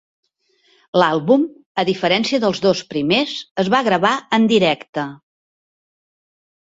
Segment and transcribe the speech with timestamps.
[1.01, 1.43] L'àlbum,
[1.81, 5.05] a diferència dels dos primers, es va gravar en directe.